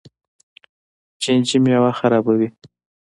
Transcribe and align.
چینجي 1.21 1.57
میوه 1.63 1.91
خرابوي. 1.99 2.47